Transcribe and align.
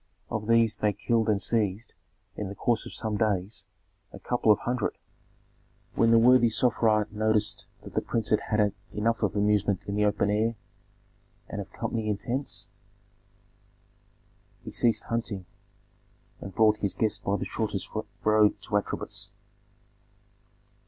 Of 0.31 0.47
these 0.47 0.77
they 0.77 0.93
killed 0.93 1.29
and 1.29 1.39
seized, 1.39 1.93
in 2.35 2.49
the 2.49 2.55
course 2.55 2.87
of 2.87 2.93
some 2.95 3.17
days, 3.17 3.65
a 4.11 4.17
couple 4.17 4.51
of 4.51 4.57
hundred. 4.57 4.97
When 5.93 6.09
the 6.09 6.17
worthy 6.17 6.49
Sofra 6.49 7.05
noticed 7.11 7.67
that 7.83 7.93
the 7.93 8.01
prince 8.01 8.29
had 8.31 8.39
had 8.49 8.73
enough 8.91 9.21
of 9.21 9.35
amusement 9.35 9.83
in 9.85 9.93
the 9.95 10.05
open 10.05 10.31
air 10.31 10.55
and 11.49 11.61
of 11.61 11.71
company 11.71 12.09
intents, 12.09 12.67
he 14.65 14.71
ceased 14.71 15.03
hunting 15.03 15.45
and 16.39 16.55
brought 16.55 16.77
his 16.77 16.95
guest 16.95 17.23
by 17.23 17.37
the 17.37 17.45
shortest 17.45 17.91
road 18.23 18.59
to 18.63 18.77
Atribis. 18.77 19.29